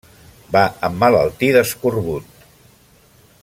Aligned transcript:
Va 0.55 0.63
emmalaltir 0.87 1.51
d'escorbut. 1.57 2.41